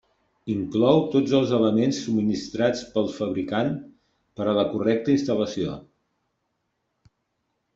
[0.51, 3.69] Inclou tots els elements subministrats pel fabricant
[4.41, 5.77] per a la correcta instal·lació.